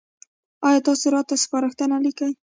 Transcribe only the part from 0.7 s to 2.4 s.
تاسو راته سپارښتنه لیکئ؟